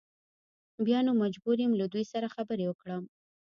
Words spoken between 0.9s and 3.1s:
نو مجبور یم له دوی سره خبرې وکړم.